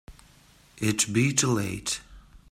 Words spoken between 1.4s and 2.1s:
late.